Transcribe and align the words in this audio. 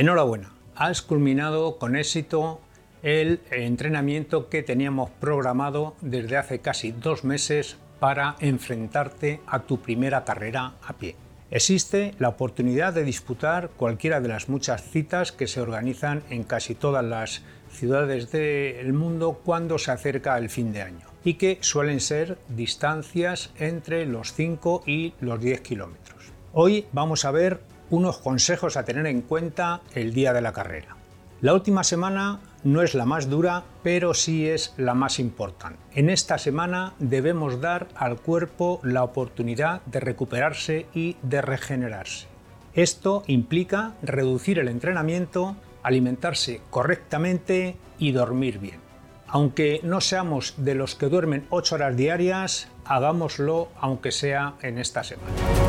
Enhorabuena, 0.00 0.50
has 0.76 1.02
culminado 1.02 1.76
con 1.76 1.94
éxito 1.94 2.62
el 3.02 3.42
entrenamiento 3.50 4.48
que 4.48 4.62
teníamos 4.62 5.10
programado 5.10 5.94
desde 6.00 6.38
hace 6.38 6.60
casi 6.60 6.90
dos 6.90 7.22
meses 7.22 7.76
para 7.98 8.34
enfrentarte 8.40 9.42
a 9.46 9.58
tu 9.58 9.82
primera 9.82 10.24
carrera 10.24 10.72
a 10.82 10.94
pie. 10.94 11.16
Existe 11.50 12.14
la 12.18 12.30
oportunidad 12.30 12.94
de 12.94 13.04
disputar 13.04 13.68
cualquiera 13.76 14.22
de 14.22 14.28
las 14.28 14.48
muchas 14.48 14.82
citas 14.82 15.32
que 15.32 15.46
se 15.46 15.60
organizan 15.60 16.22
en 16.30 16.44
casi 16.44 16.74
todas 16.74 17.04
las 17.04 17.42
ciudades 17.70 18.32
del 18.32 18.94
mundo 18.94 19.42
cuando 19.44 19.76
se 19.76 19.90
acerca 19.90 20.38
el 20.38 20.48
fin 20.48 20.72
de 20.72 20.80
año 20.80 21.06
y 21.24 21.34
que 21.34 21.58
suelen 21.60 22.00
ser 22.00 22.38
distancias 22.48 23.50
entre 23.58 24.06
los 24.06 24.32
5 24.32 24.82
y 24.86 25.12
los 25.20 25.38
10 25.38 25.60
kilómetros. 25.60 26.32
Hoy 26.54 26.86
vamos 26.90 27.26
a 27.26 27.32
ver 27.32 27.60
unos 27.90 28.18
consejos 28.18 28.76
a 28.76 28.84
tener 28.84 29.06
en 29.06 29.22
cuenta 29.22 29.82
el 29.94 30.14
día 30.14 30.32
de 30.32 30.40
la 30.40 30.52
carrera. 30.52 30.96
La 31.40 31.54
última 31.54 31.84
semana 31.84 32.40
no 32.64 32.82
es 32.82 32.94
la 32.94 33.06
más 33.06 33.30
dura, 33.30 33.64
pero 33.82 34.12
sí 34.12 34.46
es 34.46 34.74
la 34.76 34.94
más 34.94 35.18
importante. 35.18 35.78
En 35.94 36.10
esta 36.10 36.36
semana 36.36 36.92
debemos 36.98 37.60
dar 37.60 37.88
al 37.94 38.20
cuerpo 38.20 38.80
la 38.82 39.02
oportunidad 39.02 39.80
de 39.86 40.00
recuperarse 40.00 40.86
y 40.92 41.16
de 41.22 41.40
regenerarse. 41.40 42.26
Esto 42.74 43.24
implica 43.26 43.94
reducir 44.02 44.58
el 44.58 44.68
entrenamiento, 44.68 45.56
alimentarse 45.82 46.60
correctamente 46.70 47.76
y 47.98 48.12
dormir 48.12 48.58
bien. 48.58 48.80
Aunque 49.26 49.80
no 49.82 50.00
seamos 50.00 50.54
de 50.58 50.74
los 50.74 50.94
que 50.94 51.06
duermen 51.06 51.46
8 51.50 51.76
horas 51.76 51.96
diarias, 51.96 52.68
hagámoslo 52.84 53.68
aunque 53.80 54.12
sea 54.12 54.54
en 54.60 54.78
esta 54.78 55.04
semana. 55.04 55.59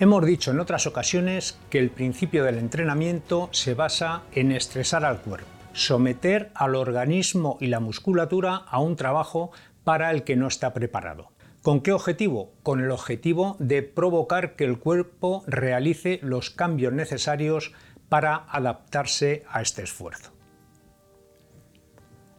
Hemos 0.00 0.24
dicho 0.24 0.52
en 0.52 0.60
otras 0.60 0.86
ocasiones 0.86 1.58
que 1.70 1.80
el 1.80 1.90
principio 1.90 2.44
del 2.44 2.58
entrenamiento 2.58 3.48
se 3.50 3.74
basa 3.74 4.22
en 4.32 4.52
estresar 4.52 5.04
al 5.04 5.20
cuerpo, 5.20 5.48
someter 5.72 6.52
al 6.54 6.76
organismo 6.76 7.58
y 7.60 7.66
la 7.66 7.80
musculatura 7.80 8.54
a 8.54 8.78
un 8.78 8.94
trabajo 8.94 9.50
para 9.82 10.12
el 10.12 10.22
que 10.22 10.36
no 10.36 10.46
está 10.46 10.72
preparado. 10.72 11.32
¿Con 11.62 11.80
qué 11.80 11.90
objetivo? 11.90 12.52
Con 12.62 12.80
el 12.80 12.92
objetivo 12.92 13.56
de 13.58 13.82
provocar 13.82 14.54
que 14.54 14.66
el 14.66 14.78
cuerpo 14.78 15.42
realice 15.48 16.20
los 16.22 16.50
cambios 16.50 16.92
necesarios 16.92 17.72
para 18.08 18.44
adaptarse 18.50 19.42
a 19.50 19.62
este 19.62 19.82
esfuerzo. 19.82 20.30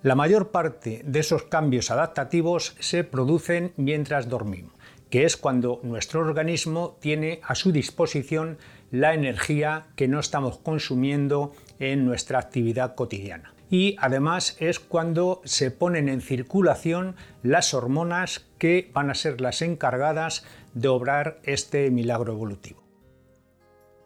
La 0.02 0.16
mayor 0.16 0.52
parte 0.52 1.02
de 1.04 1.20
esos 1.20 1.44
cambios 1.44 1.92
adaptativos 1.92 2.78
se 2.80 3.04
producen 3.04 3.73
mientras 3.76 4.30
dormimos 4.30 4.79
que 5.10 5.26
es 5.26 5.38
cuando 5.38 5.80
nuestro 5.84 6.22
organismo 6.22 6.98
tiene 7.00 7.42
a 7.44 7.56
su 7.56 7.72
disposición 7.72 8.58
la 8.92 9.14
energía 9.14 9.88
que 9.95 10.08
no 10.08 10.20
estamos 10.20 10.58
consumiendo 10.58 11.54
en 11.80 12.06
nuestra 12.06 12.39
actividad 12.39 12.95
cotidiana. 12.95 13.54
Y 13.70 13.95
además 14.00 14.58
es 14.60 14.80
cuando 14.80 15.42
se 15.45 15.70
ponen 15.70 16.10
en 16.10 16.22
circulación 16.22 17.16
las 17.44 17.73
hormonas 17.73 18.48
que 18.58 18.89
van 18.94 19.11
a 19.11 19.16
ser 19.16 19.42
las 19.42 19.61
encargadas 19.61 20.44
de 20.73 20.88
obrar 20.88 21.39
este 21.44 21.92
milagro 21.92 22.33
evolutivo. 22.33 22.82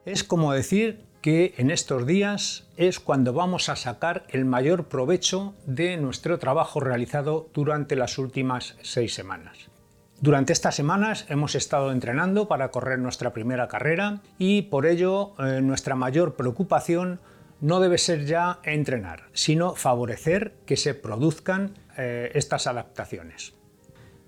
Es 0.05 0.23
como 0.25 0.51
decir 0.51 1.05
que 1.21 1.53
en 1.57 1.71
estos 1.71 2.05
días 2.05 2.67
es 2.75 2.99
cuando 2.99 3.31
vamos 3.31 3.69
a 3.69 3.77
sacar 3.77 4.25
el 4.27 4.43
mayor 4.43 4.89
provecho 4.89 5.55
de 5.65 5.95
nuestro 5.95 6.37
trabajo 6.39 6.81
realizado 6.81 7.49
durante 7.53 7.95
las 7.95 8.17
últimas 8.17 8.75
seis 8.81 9.13
semanas. 9.13 9.72
Durante 10.23 10.53
estas 10.53 10.75
semanas 10.75 11.25
hemos 11.27 11.53
estado 11.53 11.91
entrenando 11.91 12.47
para 12.47 12.71
correr 12.71 12.97
nuestra 12.97 13.33
primera 13.33 13.67
carrera 13.67 14.21
y 14.37 14.61
por 14.61 14.85
ello 14.85 15.33
eh, 15.37 15.59
nuestra 15.59 15.95
mayor 15.95 16.35
preocupación 16.35 17.19
no 17.59 17.81
debe 17.81 17.97
ser 17.97 18.23
ya 18.23 18.61
entrenar, 18.63 19.23
sino 19.33 19.75
favorecer 19.75 20.53
que 20.65 20.77
se 20.77 20.93
produzcan 20.93 21.77
eh, 21.97 22.31
estas 22.35 22.67
adaptaciones. 22.67 23.53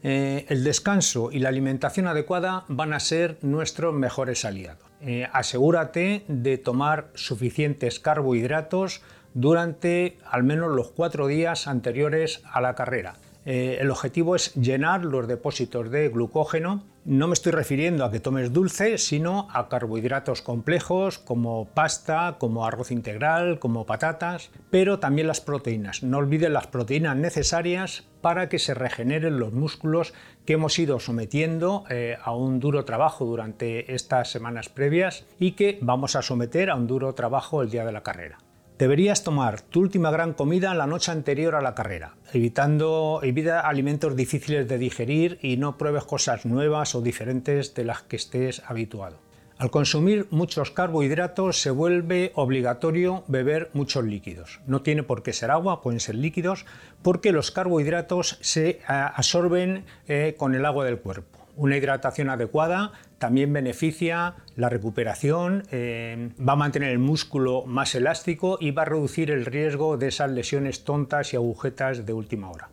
Eh, 0.04 0.46
el 0.50 0.66
descanso 0.66 1.30
y 1.32 1.40
la 1.40 1.48
alimentación 1.48 2.08
adecuada 2.08 2.66
van 2.68 2.92
a 2.92 3.00
ser 3.00 3.38
nuestros 3.42 3.94
mejores 3.94 4.44
aliados. 4.44 4.84
asegúrate 5.32 6.26
de 6.28 6.58
tomar 6.58 7.10
suficientes 7.14 8.02
carbohidratos 8.02 9.02
durante 9.34 10.18
al 10.30 10.44
menos 10.44 10.76
los 10.76 10.92
cuatro 10.92 11.28
días 11.28 11.68
anteriores 11.68 12.42
a 12.52 12.60
la 12.60 12.76
carrera 12.76 13.16
eh, 13.46 13.78
el 13.80 13.92
objetivo 13.92 14.36
es 14.36 14.54
llenar 14.56 15.06
los 15.06 15.28
depósitos 15.28 15.92
de 15.92 16.10
glucógeno. 16.10 16.84
No 17.06 17.28
me 17.28 17.34
estoy 17.34 17.52
refiriendo 17.52 18.04
a 18.04 18.12
que 18.12 18.20
tomes 18.20 18.52
dulce, 18.52 18.98
sino 18.98 19.48
a 19.52 19.70
carbohidratos 19.70 20.42
complejos 20.42 21.20
como 21.20 21.66
pasta, 21.66 22.38
como 22.40 22.66
arroz 22.66 22.90
integral, 22.90 23.60
como 23.60 23.86
patatas, 23.86 24.50
pero 24.72 24.98
también 24.98 25.28
las 25.28 25.42
proteínas. 25.42 26.02
No 26.02 26.18
olvides 26.18 26.50
las 26.50 26.66
proteínas 26.66 27.16
necesarias 27.16 28.06
para 28.22 28.50
que 28.50 28.58
se 28.58 28.74
regeneren 28.74 29.40
los 29.40 29.54
músculos 29.54 30.16
que 30.46 30.54
hemos 30.54 30.80
ido 30.80 31.00
sometiendo 31.00 31.84
eh, 31.92 32.18
a 32.24 32.36
un 32.36 32.60
duro 32.60 32.84
trabajo 32.84 33.26
durante 33.26 33.94
estas 33.94 34.32
semanas 34.32 34.70
previas 34.70 35.26
y 35.40 35.52
que 35.52 35.78
vamos 35.82 36.16
a 36.16 36.24
someter 36.24 36.72
a 36.72 36.76
un 36.76 36.88
duro 36.88 37.14
trabajo 37.14 37.62
el 37.62 37.70
día 37.70 37.86
de 37.86 37.92
la 37.92 38.02
carrera. 38.02 38.40
Deberías 38.78 39.24
tomar 39.24 39.62
tu 39.62 39.80
última 39.80 40.12
gran 40.12 40.34
comida 40.34 40.74
la 40.74 40.86
noche 40.86 41.10
anterior 41.10 41.56
a 41.56 41.62
la 41.62 41.76
carrera, 41.76 42.16
evitando 42.34 43.22
evita 43.24 43.62
alimentos 43.62 44.18
difíciles 44.18 44.68
de 44.68 44.78
digerir 44.78 45.40
y 45.42 45.56
no 45.56 45.78
pruebes 45.78 46.04
cosas 46.04 46.46
nuevas 46.46 46.94
o 46.94 47.02
diferentes 47.02 47.74
de 47.74 47.86
las 47.86 48.02
que 48.02 48.18
estés 48.18 48.62
habituado. 48.68 49.18
Al 49.58 49.72
consumir 49.72 50.28
muchos 50.30 50.72
carbohidratos 50.72 51.62
se 51.62 51.70
vuelve 51.72 52.34
obligatorio 52.36 53.24
beber 53.30 53.70
muchos 53.72 54.04
líquidos. 54.04 54.60
No 54.68 54.82
tiene 54.82 55.04
por 55.04 55.24
qué 55.24 55.32
ser 55.32 55.52
agua, 55.52 55.82
pueden 55.82 56.02
ser 56.02 56.16
líquidos, 56.16 56.66
porque 57.02 57.32
los 57.32 57.52
carbohidratos 57.52 58.38
se 58.42 58.70
eh, 58.72 58.82
absorben 58.90 59.86
eh, 60.10 60.36
con 60.38 60.54
el 60.54 60.66
agua 60.66 60.84
del 60.84 61.00
cuerpo. 61.00 61.45
Una 61.56 61.78
hidratación 61.78 62.30
adecuada 62.30 62.92
también 63.18 63.54
beneficia 63.54 64.36
la 64.56 64.70
recuperación, 64.70 65.64
eh, 65.72 66.30
va 66.38 66.54
a 66.54 66.58
mantener 66.58 66.92
el 66.92 67.00
músculo 67.00 67.64
más 67.66 67.96
elástico 67.96 68.58
y 68.60 68.72
va 68.72 68.82
a 68.84 68.86
reducir 68.86 69.32
el 69.32 69.46
riesgo 69.46 69.98
de 69.98 70.10
esas 70.10 70.32
lesiones 70.32 70.84
tontas 70.84 71.34
y 71.34 71.38
agujetas 71.38 72.06
de 72.06 72.14
última 72.14 72.52
hora. 72.52 72.70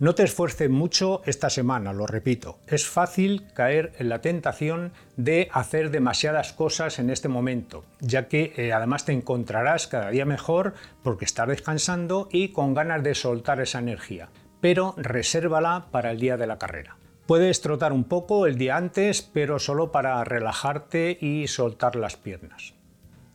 No 0.00 0.16
te 0.16 0.24
esfuerces 0.24 0.68
mucho 0.68 1.22
esta 1.24 1.48
semana, 1.48 1.92
lo 1.92 2.08
repito. 2.08 2.58
Es 2.66 2.84
fácil 2.84 3.46
caer 3.54 3.92
en 3.98 4.08
la 4.08 4.20
tentación 4.20 4.92
de 5.16 5.48
hacer 5.52 5.92
demasiadas 5.92 6.52
cosas 6.52 6.98
en 6.98 7.10
este 7.10 7.28
momento, 7.28 7.84
ya 8.00 8.26
que 8.26 8.52
eh, 8.56 8.72
además 8.72 9.04
te 9.04 9.12
encontrarás 9.12 9.86
cada 9.86 10.10
día 10.10 10.24
mejor 10.24 10.74
porque 11.04 11.24
estás 11.24 11.46
descansando 11.46 12.28
y 12.32 12.48
con 12.48 12.74
ganas 12.74 13.04
de 13.04 13.14
soltar 13.14 13.60
esa 13.60 13.78
energía. 13.78 14.30
Pero 14.60 14.94
resérvala 14.96 15.86
para 15.92 16.10
el 16.10 16.18
día 16.18 16.36
de 16.36 16.48
la 16.48 16.58
carrera. 16.58 16.96
Puedes 17.26 17.62
trotar 17.62 17.94
un 17.94 18.04
poco 18.04 18.46
el 18.46 18.58
día 18.58 18.76
antes, 18.76 19.22
pero 19.22 19.58
solo 19.58 19.90
para 19.90 20.22
relajarte 20.24 21.16
y 21.18 21.46
soltar 21.46 21.96
las 21.96 22.16
piernas. 22.16 22.74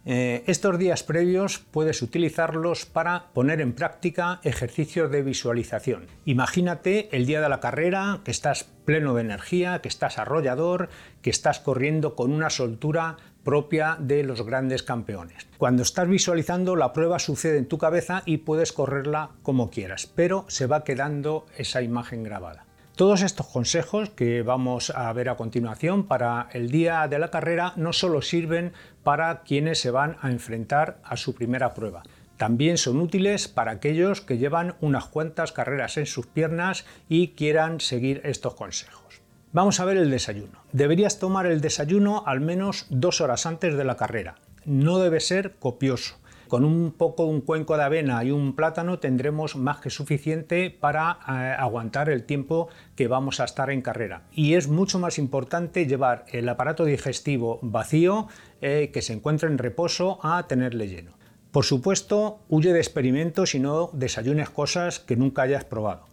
Eh, 0.06 0.44
estos 0.45 0.77
días 0.77 1.01
previos 1.03 1.57
puedes 1.71 2.03
utilizarlos 2.03 2.86
para 2.86 3.25
poner 3.33 3.62
en 3.62 3.74
práctica 3.74 4.39
ejercicios 4.44 5.09
de 5.12 5.24
visualización. 5.24 6.06
Imagínate 6.25 7.15
el 7.15 7.25
día 7.25 7.41
de 7.41 7.50
la 7.50 7.59
carrera 7.59 8.21
que 8.24 8.31
estás 8.31 8.63
pleno 8.86 9.15
de 9.15 9.21
energía, 9.21 9.81
que 9.81 9.89
estás 9.89 10.19
arrollador, 10.19 10.89
que 11.24 11.31
estás 11.31 11.59
corriendo 11.59 12.15
con 12.15 12.31
una 12.31 12.51
soltura 12.51 13.18
propia 13.44 13.97
de 14.00 14.24
los 14.24 14.44
grandes 14.44 14.83
campeones. 14.83 15.47
Cuando 15.57 15.81
estás 15.81 16.07
visualizando 16.07 16.75
la 16.75 16.94
prueba 16.94 17.18
sucede 17.18 17.57
en 17.57 17.68
tu 17.68 17.80
cabeza 17.80 18.21
y 18.25 18.38
puedes 18.38 18.71
correrla 18.71 19.31
como 19.41 19.71
quieras, 19.71 20.06
pero 20.15 20.45
se 20.47 20.68
va 20.68 20.83
quedando 20.83 21.47
esa 21.57 21.81
imagen 21.81 22.24
grabada. 22.24 22.69
Todos 23.00 23.22
estos 23.22 23.48
consejos 23.48 24.10
que 24.10 24.42
vamos 24.42 24.90
a 24.90 25.13
ver 25.13 25.30
a 25.30 25.38
continuación 25.38 26.06
para 26.06 26.50
el 26.51 26.69
día 26.69 27.07
de 27.07 27.18
la 27.18 27.31
carrera 27.31 27.72
no 27.78 27.94
solo 27.94 28.22
sirven 28.22 28.74
para 29.04 29.44
quienes 29.44 29.80
se 29.80 29.90
van 29.90 30.18
a 30.22 30.31
enfrentar 30.31 31.00
a 31.06 31.16
su 31.16 31.34
primera 31.34 31.74
prueba, 31.74 32.04
también 32.36 32.78
son 32.78 33.00
útiles 33.00 33.48
para 33.48 33.72
aquellos 33.72 34.19
que 34.19 34.38
llevan 34.38 34.75
unas 34.81 35.06
cuantas 35.06 35.54
carreras 35.54 35.96
en 35.96 36.07
sus 36.07 36.28
piernas 36.28 36.84
y 37.07 37.30
quieran 37.30 37.80
seguir 37.80 38.19
estos 38.25 38.56
consejos. 38.56 39.22
Vamos 39.54 39.80
a 39.80 39.86
ver 39.86 39.96
el 39.96 40.12
desayuno. 40.12 40.62
Deberías 40.74 41.19
tomar 41.19 41.46
el 41.46 41.62
desayuno 41.62 42.24
al 42.25 42.42
menos 42.42 42.86
dos 42.90 43.22
horas 43.22 43.46
antes 43.46 43.78
de 43.78 43.86
la 43.86 43.96
carrera. 43.96 44.36
No 44.66 45.00
debe 45.00 45.22
ser 45.22 45.56
copioso 45.56 46.19
con 46.50 46.66
un 46.66 46.92
poco 46.92 47.24
un 47.24 47.40
cuenco 47.40 47.78
de 47.78 47.84
avena 47.84 48.22
y 48.25 48.31
un 48.31 48.56
plátano 48.56 49.00
tendremos 49.00 49.56
más 49.56 49.80
que 49.80 49.90
suficiente 49.90 50.69
para 50.72 51.19
eh, 51.30 51.56
aguantar 51.57 52.10
el 52.10 52.25
tiempo 52.25 52.68
que 52.96 53.07
vamos 53.07 53.40
a 53.40 53.46
estar 53.46 53.69
en 53.69 53.81
carrera. 53.81 54.24
Y 54.34 54.56
es 54.56 54.68
mucho 54.68 55.00
más 55.00 55.18
importante 55.18 55.86
llevar 55.86 56.25
el 56.31 56.50
aparato 56.50 56.84
digestivo 56.84 57.60
vacío, 57.62 58.28
eh, 58.60 58.90
que 58.92 59.01
se 59.01 59.13
encuentre 59.13 59.48
en 59.48 59.60
reposo, 59.60 60.19
a 60.24 60.48
tenerle 60.48 60.90
lleno. 60.90 61.12
Por 61.51 61.66
supuesto, 61.66 62.40
huye 62.50 62.74
de 62.74 62.80
experimentos 62.80 63.56
y 63.56 63.60
no 63.60 63.92
desayunes 63.94 64.50
cosas 64.50 65.00
que 65.00 65.16
nunca 65.16 65.44
hayas 65.44 65.66
probado. 65.66 66.07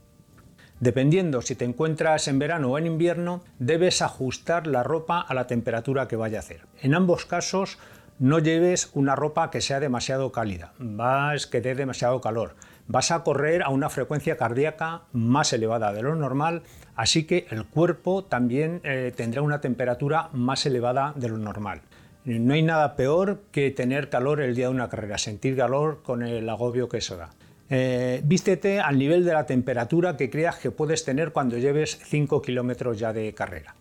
Dependiendo 0.80 1.40
si 1.40 1.54
te 1.54 1.64
encuentras 1.64 2.28
en 2.28 2.38
verano 2.38 2.70
o 2.70 2.78
en 2.78 2.86
invierno, 2.86 3.42
debes 3.58 4.02
ajustar 4.02 4.66
la 4.66 4.82
ropa 4.82 5.20
a 5.20 5.32
la 5.32 5.46
temperatura 5.46 6.06
que 6.06 6.16
vaya 6.16 6.38
a 6.38 6.40
hacer. 6.40 6.66
En 6.82 6.94
ambos 6.94 7.24
casos, 7.24 7.78
No 8.18 8.38
lleves 8.38 8.90
una 8.94 9.14
ropa 9.14 9.50
que 9.50 9.60
sea 9.60 9.78
demasiado 9.78 10.32
cálida, 10.32 10.72
vas 10.78 11.46
que 11.46 11.60
dé 11.60 11.74
demasiado 11.74 12.22
calor. 12.22 12.56
Vas 12.88 13.10
a 13.10 13.22
correr 13.22 13.62
a 13.62 13.68
una 13.68 13.90
frecuencia 13.90 14.38
cardíaca 14.38 15.02
más 15.12 15.52
elevada 15.52 15.92
de 15.92 16.00
lo 16.00 16.14
normal, 16.14 16.62
así 16.94 17.24
que 17.24 17.46
el 17.50 17.66
cuerpo 17.66 18.24
también 18.24 18.80
eh, 18.84 19.12
tendrá 19.14 19.42
una 19.42 19.60
temperatura 19.60 20.30
más 20.32 20.64
elevada 20.64 21.12
de 21.14 21.28
lo 21.28 21.36
normal. 21.36 21.82
No 22.24 22.54
hay 22.54 22.62
nada 22.62 22.96
peor 22.96 23.42
que 23.52 23.70
tener 23.70 24.08
calor 24.08 24.40
el 24.40 24.54
día 24.54 24.68
de 24.68 24.72
una 24.72 24.88
carrera, 24.88 25.18
sentir 25.18 25.54
calor 25.54 26.02
con 26.02 26.22
el 26.22 26.48
agobio 26.48 26.88
que 26.88 26.98
eso 26.98 27.18
da. 27.18 27.34
Eh, 27.68 28.22
vístete 28.24 28.80
al 28.80 28.98
nivel 28.98 29.26
de 29.26 29.34
la 29.34 29.44
temperatura 29.44 30.16
que 30.16 30.30
creas 30.30 30.56
que 30.56 30.70
puedes 30.70 31.04
tener 31.04 31.32
cuando 31.32 31.58
lleves 31.58 31.98
5 32.02 32.40
kilómetros 32.40 32.98
ya 32.98 33.12
de 33.12 33.34
carrera 33.34 33.74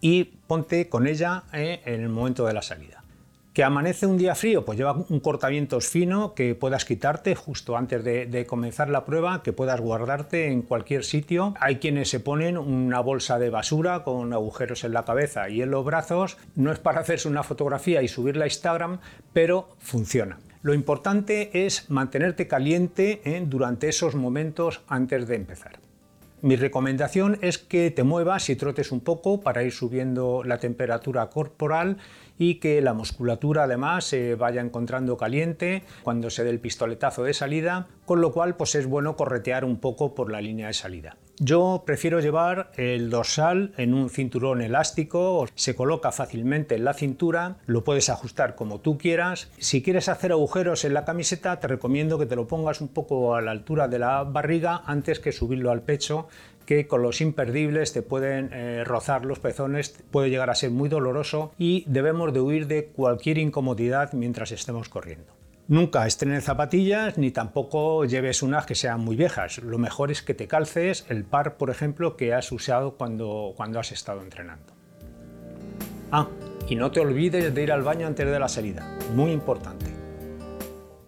y 0.00 0.24
ponte 0.46 0.88
con 0.88 1.08
ella 1.08 1.42
eh, 1.52 1.80
en 1.84 2.02
el 2.02 2.10
momento 2.10 2.46
de 2.46 2.52
la 2.52 2.62
salida. 2.62 3.02
¿Que 3.56 3.64
amanece 3.64 4.04
un 4.04 4.18
día 4.18 4.34
frío? 4.34 4.66
Pues 4.66 4.76
lleva 4.76 5.06
un 5.08 5.18
cortavientos 5.18 5.88
fino 5.88 6.34
que 6.34 6.54
puedas 6.54 6.84
quitarte 6.84 7.34
justo 7.34 7.78
antes 7.78 8.04
de, 8.04 8.44
comenzar 8.46 8.90
la 8.90 9.06
prueba, 9.06 9.42
que 9.42 9.54
puedas 9.54 9.80
guardarte 9.80 10.48
en 10.48 10.60
cualquier 10.60 11.04
sitio. 11.04 11.54
Hay 11.58 11.76
quienes 11.76 12.10
se 12.10 12.20
ponen 12.20 12.58
una 12.58 13.00
bolsa 13.00 13.38
de 13.38 13.48
basura 13.48 14.04
con 14.04 14.34
agujeros 14.34 14.84
en 14.84 14.92
la 14.92 15.06
cabeza 15.06 15.48
y 15.48 15.62
en 15.62 15.70
los 15.70 15.86
brazos. 15.86 16.36
No 16.54 16.70
es 16.70 16.78
para 16.78 17.00
hacerse 17.00 17.28
una 17.28 17.44
fotografía 17.44 18.02
y 18.02 18.08
subirla 18.08 18.44
a 18.44 18.48
Instagram, 18.48 18.98
pero 19.32 19.70
funciona. 19.78 20.38
Lo 20.60 20.74
importante 20.74 21.64
es 21.64 21.88
mantenerte 21.88 22.46
caliente 22.46 23.22
eh, 23.24 23.42
durante 23.46 23.88
esos 23.88 24.16
momentos 24.16 24.82
antes 24.86 25.26
de 25.28 25.34
empezar. 25.34 25.80
Mi 26.42 26.56
recomendación 26.56 27.38
es 27.40 27.56
que 27.56 27.90
te 27.90 28.02
muevas 28.02 28.50
y 28.50 28.56
trotes 28.56 28.92
un 28.92 29.00
poco 29.00 29.40
para 29.40 29.62
ir 29.62 29.72
subiendo 29.72 30.44
la 30.44 30.58
temperatura 30.58 31.30
corporal 31.30 31.96
y 32.38 32.56
que 32.56 32.80
la 32.80 32.94
musculatura 32.94 33.64
además 33.64 34.04
se 34.04 34.34
vaya 34.34 34.60
encontrando 34.60 35.16
caliente 35.16 35.82
cuando 36.02 36.30
se 36.30 36.44
dé 36.44 36.50
el 36.50 36.60
pistoletazo 36.60 37.24
de 37.24 37.34
salida, 37.34 37.86
con 38.04 38.20
lo 38.20 38.32
cual 38.32 38.56
pues 38.56 38.74
es 38.74 38.86
bueno 38.86 39.16
corretear 39.16 39.64
un 39.64 39.78
poco 39.78 40.14
por 40.14 40.30
la 40.30 40.40
línea 40.40 40.68
de 40.68 40.74
salida. 40.74 41.16
Yo 41.38 41.82
prefiero 41.84 42.20
llevar 42.20 42.72
el 42.76 43.10
dorsal 43.10 43.74
en 43.76 43.92
un 43.92 44.08
cinturón 44.08 44.62
elástico, 44.62 45.46
se 45.54 45.74
coloca 45.74 46.10
fácilmente 46.10 46.76
en 46.76 46.84
la 46.84 46.94
cintura, 46.94 47.58
lo 47.66 47.84
puedes 47.84 48.08
ajustar 48.08 48.54
como 48.54 48.80
tú 48.80 48.96
quieras. 48.96 49.50
Si 49.58 49.82
quieres 49.82 50.08
hacer 50.08 50.32
agujeros 50.32 50.86
en 50.86 50.94
la 50.94 51.04
camiseta, 51.04 51.60
te 51.60 51.68
recomiendo 51.68 52.18
que 52.18 52.24
te 52.24 52.36
lo 52.36 52.46
pongas 52.46 52.80
un 52.80 52.88
poco 52.88 53.34
a 53.34 53.42
la 53.42 53.50
altura 53.50 53.86
de 53.86 53.98
la 53.98 54.24
barriga 54.24 54.82
antes 54.86 55.20
que 55.20 55.30
subirlo 55.30 55.70
al 55.70 55.82
pecho 55.82 56.28
que 56.66 56.86
con 56.86 57.00
los 57.00 57.20
imperdibles 57.20 57.92
te 57.92 58.02
pueden 58.02 58.50
eh, 58.52 58.84
rozar 58.84 59.24
los 59.24 59.38
pezones, 59.38 59.96
puede 60.10 60.28
llegar 60.28 60.50
a 60.50 60.54
ser 60.54 60.70
muy 60.70 60.88
doloroso 60.88 61.52
y 61.58 61.84
debemos 61.86 62.34
de 62.34 62.40
huir 62.40 62.66
de 62.66 62.86
cualquier 62.86 63.38
incomodidad 63.38 64.12
mientras 64.12 64.52
estemos 64.52 64.88
corriendo. 64.88 65.32
Nunca 65.68 66.06
estrenes 66.06 66.44
zapatillas 66.44 67.18
ni 67.18 67.32
tampoco 67.32 68.04
lleves 68.04 68.42
unas 68.42 68.66
que 68.66 68.76
sean 68.76 69.00
muy 69.00 69.16
viejas. 69.16 69.58
Lo 69.58 69.78
mejor 69.78 70.12
es 70.12 70.22
que 70.22 70.34
te 70.34 70.46
calces 70.46 71.04
el 71.08 71.24
par, 71.24 71.56
por 71.56 71.70
ejemplo, 71.70 72.16
que 72.16 72.34
has 72.34 72.52
usado 72.52 72.96
cuando, 72.96 73.52
cuando 73.56 73.80
has 73.80 73.90
estado 73.90 74.22
entrenando. 74.22 74.74
Ah, 76.12 76.28
y 76.68 76.76
no 76.76 76.92
te 76.92 77.00
olvides 77.00 77.52
de 77.52 77.62
ir 77.62 77.72
al 77.72 77.82
baño 77.82 78.06
antes 78.06 78.30
de 78.30 78.38
la 78.38 78.48
salida. 78.48 78.86
Muy 79.14 79.32
importante. 79.32 79.86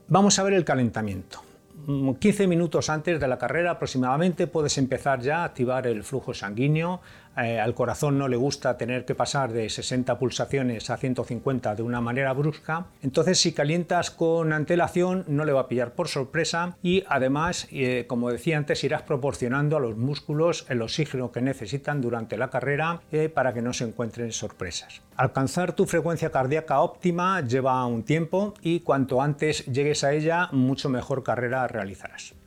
Vamos 0.08 0.38
a 0.38 0.43
ver 0.43 0.54
el 0.54 0.64
calentamiento. 0.64 1.47
15 1.88 2.46
minutos 2.46 2.90
antes 2.90 3.19
de 3.19 3.26
la 3.26 3.38
carrera 3.38 3.70
aproximadamente 3.70 4.46
puedes 4.46 4.76
empezar 4.76 5.20
ya 5.23 5.38
a 5.38 5.44
activar 5.44 5.87
el 5.87 6.05
flujo 6.05 6.35
sanguíneo. 6.35 7.00
Eh, 7.38 7.61
al 7.61 7.75
corazón 7.75 8.19
no 8.19 8.29
le 8.29 8.37
gusta 8.37 8.76
tener 8.76 9.05
que 9.05 9.14
pasar 9.14 9.52
de 9.52 9.69
60 9.69 10.19
pulsaciones 10.19 10.90
a 10.90 10.96
150 10.96 11.75
de 11.75 11.82
una 11.82 12.00
manera 12.00 12.32
brusca. 12.32 12.87
Entonces 13.02 13.38
si 13.38 13.52
calientas 13.52 14.11
con 14.11 14.52
antelación 14.52 15.25
no 15.29 15.44
le 15.44 15.52
va 15.52 15.62
a 15.62 15.69
pillar 15.69 15.93
por 15.93 16.08
sorpresa 16.08 16.76
y 16.82 17.05
además, 17.08 17.69
eh, 17.70 18.06
como 18.08 18.31
decía 18.31 18.58
antes, 18.58 18.82
irás 18.85 19.02
proporcionando 19.02 19.76
a 19.76 19.81
los 19.81 19.96
músculos 19.96 20.67
el 20.69 20.82
oxígeno 20.82 21.31
que 21.31 21.40
necesitan 21.40 22.00
durante 22.00 22.37
la 22.37 22.50
carrera 22.50 23.02
eh, 23.12 23.29
para 23.29 23.52
que 23.52 23.62
no 23.62 23.73
se 23.73 23.85
encuentren 23.85 24.32
sorpresas. 24.32 25.02
Alcanzar 25.17 25.73
tu 25.73 25.87
frecuencia 25.87 26.31
cardíaca 26.31 26.81
óptima 26.81 27.40
lleva 27.40 27.85
un 27.87 28.02
tiempo 28.02 28.55
y 28.62 28.81
cuanto 28.81 29.23
antes 29.23 29.67
llegues 29.67 30.05
a 30.05 30.12
ella, 30.12 30.49
mucho 30.52 30.88
mejor 30.88 31.23
carrera 31.23 31.67
realizarás. 31.69 32.38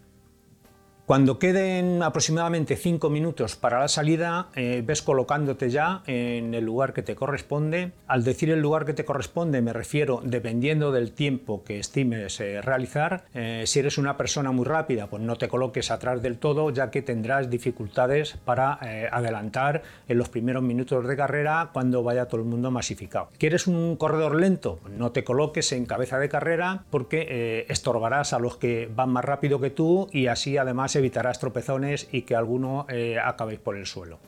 Cuando 1.12 1.40
queden 1.40 2.04
aproximadamente 2.04 2.78
5 2.78 3.10
minutos 3.10 3.58
para 3.58 3.82
la 3.82 3.90
salida, 3.90 4.48
eh, 4.56 4.82
ves 4.82 5.02
colocándote 5.02 5.70
ya 5.70 6.04
en 6.08 6.54
el 6.54 6.64
lugar 6.64 6.94
que 6.94 7.02
te 7.02 7.16
corresponde. 7.16 7.92
Al 8.08 8.24
decir 8.24 8.50
el 8.50 8.62
lugar 8.62 8.86
que 8.86 8.94
te 8.94 9.04
corresponde 9.04 9.62
me 9.62 9.74
refiero 9.74 10.22
dependiendo 10.24 10.94
del 10.94 11.12
tiempo 11.12 11.66
que 11.66 11.80
estimes 11.80 12.40
eh, 12.40 12.62
realizar. 12.62 13.26
Eh, 13.34 13.64
si 13.66 13.80
eres 13.80 13.98
una 13.98 14.16
persona 14.16 14.54
muy 14.54 14.64
rápida, 14.64 15.08
pues 15.08 15.22
no 15.22 15.36
te 15.36 15.50
coloques 15.50 15.92
atrás 15.92 16.22
del 16.22 16.38
todo, 16.38 16.70
ya 16.70 16.92
que 16.92 17.02
tendrás 17.02 17.50
dificultades 17.50 18.38
para 18.46 18.80
adelantar 19.12 19.84
en 20.08 20.18
los 20.18 20.30
primeros 20.30 20.64
minutos 20.64 21.06
de 21.06 21.18
carrera 21.18 21.72
cuando 21.74 22.04
vaya 22.04 22.28
todo 22.30 22.40
el 22.40 22.48
mundo 22.48 22.72
masificado. 22.72 23.32
¿Quieres 23.38 23.68
un 23.68 23.98
corredor 23.98 24.40
lento? 24.40 24.80
Pues 24.82 24.94
no 24.94 25.12
te 25.12 25.26
coloques 25.26 25.74
en 25.74 25.86
cabeza 25.86 26.20
de 26.20 26.30
carrera 26.30 26.86
porque 26.90 27.66
estorbarás 27.68 28.32
a 28.32 28.40
los 28.40 28.56
que 28.56 28.90
van 28.96 29.10
más 29.10 29.26
rápido 29.26 29.60
que 29.60 29.72
tú 29.72 30.08
y 30.14 30.28
así 30.28 30.56
además 30.56 30.96
evitarás 31.02 31.40
tropezones 31.40 32.08
y 32.12 32.22
que 32.22 32.36
alguno 32.36 32.86
eh, 32.90 33.18
acabéis 33.20 33.60
por 33.60 33.76
el 33.76 33.86
suelo. 33.86 34.20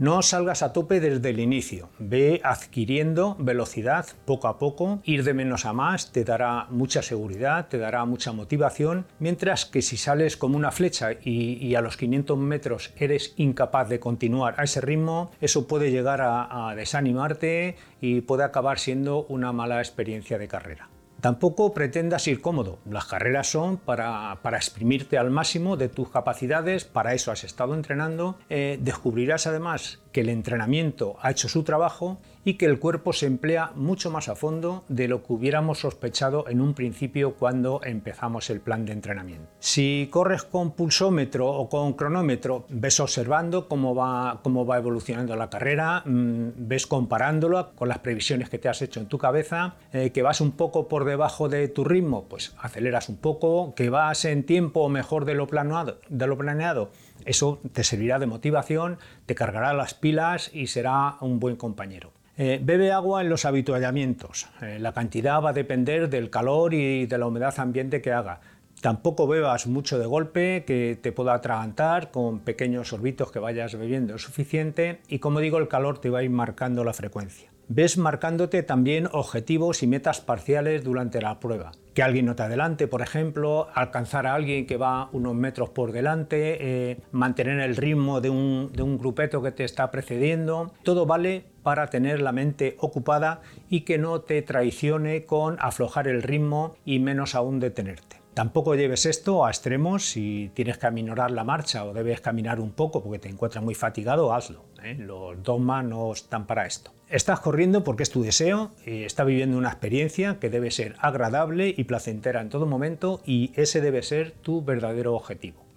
No 0.00 0.22
salgas 0.22 0.62
a 0.62 0.72
tope 0.72 0.98
desde 0.98 1.28
el 1.28 1.40
inicio, 1.40 1.90
ve 1.98 2.40
adquiriendo 2.42 3.36
velocidad 3.38 4.06
poco 4.24 4.48
a 4.48 4.58
poco, 4.58 5.00
ir 5.04 5.24
de 5.24 5.34
menos 5.34 5.66
a 5.66 5.74
más 5.74 6.10
te 6.10 6.24
dará 6.24 6.68
mucha 6.70 7.02
seguridad, 7.02 7.68
te 7.68 7.76
dará 7.76 8.06
mucha 8.06 8.32
motivación, 8.32 9.04
mientras 9.18 9.66
que 9.66 9.82
si 9.82 9.98
sales 9.98 10.38
como 10.38 10.56
una 10.56 10.70
flecha 10.70 11.10
y, 11.22 11.74
a 11.74 11.82
los 11.82 11.98
500 11.98 12.38
metros 12.38 12.94
eres 12.96 13.34
incapaz 13.36 13.90
de 13.90 14.00
continuar 14.00 14.54
a 14.56 14.64
ese 14.64 14.80
ritmo, 14.80 15.32
eso 15.42 15.66
puede 15.66 15.90
llegar 15.90 16.22
a 16.22 16.72
desanimarte 16.74 17.76
y 18.00 18.22
puede 18.22 18.44
acabar 18.44 18.78
siendo 18.78 19.24
una 19.24 19.52
mala 19.52 19.80
experiencia 19.80 20.38
de 20.38 20.48
carrera. 20.48 20.88
Tampoco 21.20 21.74
pretendas 21.74 22.26
ir 22.28 22.40
cómodo. 22.40 22.78
Las 22.88 23.06
carreras 23.06 23.50
son 23.50 23.76
para, 23.76 24.38
exprimirte 24.56 25.18
al 25.18 25.30
máximo 25.30 25.76
de 25.76 25.88
tus 25.88 26.08
capacidades, 26.08 26.84
para 26.84 27.14
eso 27.14 27.30
has 27.30 27.44
estado 27.44 27.74
entrenando. 27.74 28.38
Eh, 28.48 28.78
descubrirás 28.80 29.46
además 29.46 30.00
que 30.12 30.22
el 30.22 30.28
entrenamiento 30.28 31.16
ha 31.20 31.30
hecho 31.30 31.48
su 31.48 31.62
trabajo 31.62 32.18
y 32.44 32.54
que 32.54 32.66
el 32.66 32.78
cuerpo 32.78 33.12
se 33.12 33.26
emplea 33.26 33.72
mucho 33.74 34.10
más 34.10 34.28
a 34.28 34.34
fondo 34.34 34.84
de 34.88 35.08
lo 35.08 35.22
que 35.22 35.32
hubiéramos 35.32 35.80
sospechado 35.80 36.46
en 36.48 36.60
un 36.60 36.74
principio 36.74 37.34
cuando 37.34 37.80
empezamos 37.84 38.48
el 38.50 38.60
plan 38.60 38.86
de 38.86 38.92
entrenamiento. 38.92 39.48
Si 39.58 40.08
corres 40.10 40.42
con 40.44 40.72
pulsómetro 40.72 41.48
o 41.48 41.68
con 41.68 41.92
cronómetro, 41.92 42.64
ves 42.70 42.98
observando 43.00 43.68
cómo 43.68 43.94
va, 43.94 44.40
cómo 44.42 44.64
va 44.64 44.78
evolucionando 44.78 45.36
la 45.36 45.50
carrera, 45.50 46.02
mm, 46.04 46.48
ves 46.56 46.86
comparándolo 46.86 47.72
con 47.74 47.88
las 47.88 47.98
previsiones 47.98 48.48
que 48.48 48.58
te 48.58 48.68
has 48.68 48.80
hecho 48.82 49.00
en 49.00 49.06
tu 49.06 49.18
cabeza, 49.18 49.74
eh, 49.92 50.10
que 50.10 50.22
vas 50.22 50.40
un 50.40 50.52
poco 50.52 50.88
por 50.88 51.04
debajo 51.10 51.50
de 51.50 51.68
tu 51.68 51.84
ritmo, 51.84 52.24
pues 52.28 52.54
aceleras 52.58 53.08
un 53.10 53.18
poco, 53.18 53.74
que 53.74 53.90
vas 53.90 54.24
en 54.24 54.44
tiempo 54.44 54.88
mejor 54.88 55.26
de 55.26 55.34
lo 55.34 55.46
planeado, 55.46 55.98
de 56.08 56.26
lo 56.26 56.38
planeado 56.38 56.90
eso 57.24 57.60
te 57.72 57.84
servirá 57.84 58.18
de 58.18 58.26
motivación, 58.26 58.98
te 59.26 59.34
cargará 59.34 59.72
las 59.72 59.94
pilas 59.94 60.50
y 60.52 60.68
será 60.68 61.16
un 61.20 61.40
buen 61.40 61.56
compañero. 61.56 62.12
Eh, 62.36 62.60
bebe 62.62 62.92
agua 62.92 63.20
en 63.20 63.28
los 63.28 63.44
habituallamientos. 63.44 64.48
Eh, 64.62 64.78
la 64.80 64.92
cantidad 64.92 65.42
va 65.42 65.50
a 65.50 65.54
depender 65.54 66.08
del 66.08 66.30
calor 66.30 66.72
y 66.72 67.06
de 67.06 67.18
la 67.18 67.26
humedad 67.26 67.54
ambiente 67.58 68.00
que 68.00 68.12
haga. 68.12 68.40
Tampoco 68.80 69.26
bebas 69.26 69.66
mucho 69.66 69.98
de 69.98 70.06
golpe, 70.06 70.64
que 70.66 70.98
te 71.00 71.12
pueda 71.12 71.34
atragantar, 71.34 72.10
con 72.10 72.40
pequeños 72.40 72.88
sorbitos 72.88 73.30
que 73.30 73.38
vayas 73.38 73.74
bebiendo 73.74 74.16
suficiente 74.16 75.00
y 75.06 75.18
como 75.18 75.40
digo 75.40 75.58
el 75.58 75.68
calor 75.68 75.98
te 75.98 76.08
va 76.08 76.20
a 76.20 76.22
ir 76.22 76.30
marcando 76.30 76.82
la 76.82 76.94
frecuencia. 76.94 77.50
Ves 77.72 77.98
marcándote 77.98 78.64
también 78.64 79.08
objetivos 79.12 79.84
y 79.84 79.86
metas 79.86 80.20
parciales 80.20 80.82
durante 80.82 81.20
la 81.20 81.38
prueba. 81.38 81.70
Que 81.94 82.02
alguien 82.02 82.26
no 82.26 82.34
te 82.34 82.42
adelante, 82.42 82.88
por 82.88 83.00
ejemplo, 83.00 83.68
alcanzar 83.74 84.26
a 84.26 84.34
alguien 84.34 84.66
que 84.66 84.76
va 84.76 85.08
unos 85.12 85.36
metros 85.36 85.70
por 85.70 85.92
delante, 85.92 86.58
eh, 86.90 86.98
mantener 87.12 87.60
el 87.60 87.76
ritmo 87.76 88.20
de 88.20 88.28
un, 88.28 88.72
de 88.72 88.82
un 88.82 88.98
grupeto 88.98 89.40
que 89.40 89.52
te 89.52 89.62
está 89.62 89.92
precediendo. 89.92 90.72
Todo 90.82 91.06
vale 91.06 91.44
para 91.62 91.86
tener 91.86 92.20
la 92.20 92.32
mente 92.32 92.74
ocupada 92.80 93.40
y 93.68 93.82
que 93.82 93.98
no 93.98 94.22
te 94.22 94.42
traicione 94.42 95.24
con 95.24 95.56
aflojar 95.60 96.08
el 96.08 96.24
ritmo 96.24 96.74
y 96.84 96.98
menos 96.98 97.36
aún 97.36 97.60
detenerte. 97.60 98.19
Tampoco 98.34 98.76
lleves 98.76 99.06
esto 99.06 99.44
a 99.44 99.50
extremos, 99.50 100.04
si 100.04 100.50
tienes 100.54 100.78
que 100.78 100.86
aminorar 100.86 101.32
la 101.32 101.42
marcha 101.42 101.84
o 101.84 101.92
debes 101.92 102.20
caminar 102.20 102.60
un 102.60 102.70
poco 102.70 103.02
porque 103.02 103.18
te 103.18 103.28
encuentras 103.28 103.62
muy 103.64 103.74
fatigado, 103.74 104.32
hazlo. 104.32 104.64
¿eh? 104.82 104.94
Los 104.94 105.42
dogmas 105.42 105.84
no 105.84 106.12
están 106.12 106.46
para 106.46 106.64
esto. 106.64 106.92
Estás 107.08 107.40
corriendo 107.40 107.82
porque 107.82 108.04
es 108.04 108.10
tu 108.10 108.22
deseo, 108.22 108.70
eh, 108.86 109.04
estás 109.04 109.26
viviendo 109.26 109.58
una 109.58 109.70
experiencia 109.70 110.38
que 110.38 110.48
debe 110.48 110.70
ser 110.70 110.94
agradable 111.00 111.74
y 111.76 111.84
placentera 111.84 112.40
en 112.40 112.50
todo 112.50 112.66
momento 112.66 113.20
y 113.26 113.52
ese 113.56 113.80
debe 113.80 114.02
ser 114.02 114.30
tu 114.30 114.62
verdadero 114.62 115.14
objetivo. 115.14 115.69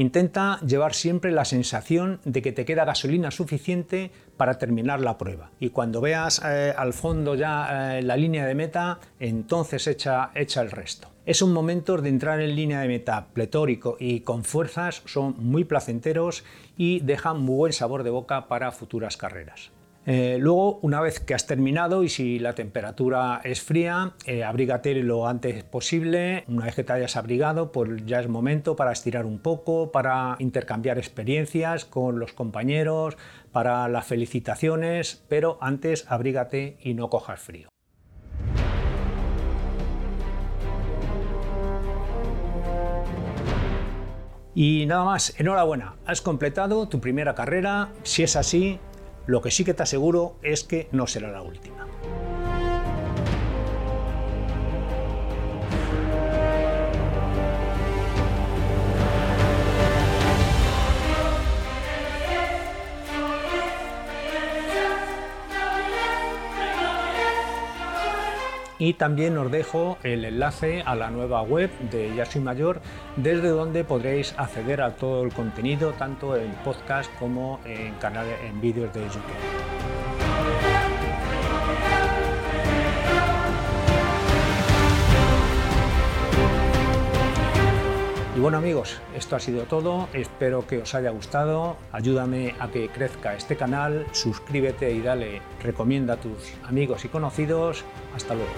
Intenta 0.00 0.58
llevar 0.60 0.94
siempre 0.94 1.30
la 1.30 1.44
sensación 1.44 2.20
de 2.24 2.40
que 2.40 2.52
te 2.52 2.64
queda 2.64 2.86
gasolina 2.86 3.30
suficiente 3.30 4.10
para 4.38 4.56
terminar 4.56 5.02
la 5.02 5.18
prueba. 5.18 5.50
Y 5.60 5.68
cuando 5.68 6.00
veas 6.00 6.40
eh, 6.42 6.72
al 6.74 6.94
fondo 6.94 7.34
ya 7.34 7.98
eh, 7.98 8.02
la 8.02 8.16
línea 8.16 8.46
de 8.46 8.54
meta, 8.54 8.98
entonces 9.18 9.86
echa, 9.86 10.30
el 10.34 10.70
resto. 10.70 11.08
Es 11.26 11.42
un 11.42 11.52
momento 11.52 11.98
de 11.98 12.08
entrar 12.08 12.40
en 12.40 12.56
línea 12.56 12.80
de 12.80 12.88
meta 12.88 13.26
pletórico 13.34 13.98
y 14.00 14.20
con 14.20 14.42
fuerzas, 14.42 15.02
son 15.04 15.34
muy 15.36 15.64
placenteros 15.64 16.44
y 16.78 17.00
dejan 17.00 17.42
muy 17.42 17.56
buen 17.56 17.72
sabor 17.74 18.02
de 18.02 18.08
boca 18.08 18.48
para 18.48 18.72
futuras 18.72 19.18
carreras. 19.18 19.70
Eh, 20.06 20.38
luego, 20.40 20.78
una 20.80 21.00
vez 21.00 21.20
que 21.20 21.34
has 21.34 21.46
terminado 21.46 22.02
y 22.02 22.08
si 22.08 22.38
la 22.38 22.54
temperatura 22.54 23.42
es 23.44 23.60
fría, 23.60 24.14
eh, 24.24 24.44
abrígate 24.44 24.94
lo 24.94 25.28
antes 25.28 25.62
posible. 25.62 26.44
Una 26.48 26.64
vez 26.64 26.74
que 26.74 26.84
te 26.84 26.92
hayas 26.94 27.16
abrigado, 27.16 27.70
pues 27.70 28.04
ya 28.06 28.20
es 28.20 28.28
momento 28.28 28.76
para 28.76 28.92
estirar 28.92 29.26
un 29.26 29.38
poco, 29.38 29.92
para 29.92 30.36
intercambiar 30.38 30.96
experiencias 30.96 31.84
con 31.84 32.18
los 32.18 32.32
compañeros, 32.32 33.18
para 33.52 33.88
las 33.88 34.06
felicitaciones, 34.06 35.22
pero 35.28 35.58
antes 35.60 36.06
abrígate 36.08 36.78
y 36.82 36.94
no 36.94 37.10
cojas 37.10 37.40
frío. 37.40 37.68
Y 44.54 44.84
nada 44.86 45.04
más, 45.04 45.38
enhorabuena, 45.38 45.96
has 46.06 46.20
completado 46.20 46.88
tu 46.88 47.00
primera 47.00 47.34
carrera. 47.34 47.90
Si 48.02 48.22
es 48.24 48.34
así, 48.34 48.80
lo 49.30 49.40
que 49.40 49.52
sí 49.52 49.64
que 49.64 49.74
te 49.74 49.84
aseguro 49.84 50.34
es 50.42 50.64
que 50.64 50.88
no 50.90 51.06
será 51.06 51.30
la 51.30 51.40
última. 51.40 51.86
Y 68.80 68.94
también 68.94 69.38
os 69.38 69.52
dejo 69.52 69.98
el 70.02 70.24
enlace 70.24 70.82
a 70.84 70.96
la 70.96 71.10
nueva 71.10 71.42
web 71.42 71.70
de 71.90 72.12
Ya 72.16 72.24
Soy 72.24 72.40
Mayor, 72.40 72.80
desde 73.14 73.48
donde 73.48 73.84
podréis 73.84 74.34
acceder 74.36 74.80
a 74.80 74.96
todo 74.96 75.22
el 75.22 75.32
contenido, 75.32 75.92
tanto 75.92 76.34
en 76.34 76.50
podcast 76.64 77.10
como 77.18 77.60
en 77.64 77.94
canales, 77.96 78.38
en 78.42 78.60
vídeos 78.60 78.92
de 78.94 79.02
YouTube. 79.02 79.59
Bueno 88.40 88.56
amigos, 88.56 88.96
esto 89.14 89.36
ha 89.36 89.38
sido 89.38 89.64
todo, 89.64 90.08
espero 90.14 90.66
que 90.66 90.78
os 90.78 90.94
haya 90.94 91.10
gustado, 91.10 91.76
ayúdame 91.92 92.54
a 92.58 92.68
que 92.68 92.88
crezca 92.88 93.34
este 93.34 93.54
canal, 93.54 94.06
suscríbete 94.12 94.90
y 94.92 95.02
dale, 95.02 95.42
recomienda 95.62 96.14
a 96.14 96.16
tus 96.16 96.54
amigos 96.66 97.04
y 97.04 97.08
conocidos, 97.08 97.84
hasta 98.14 98.34
luego. 98.34 98.50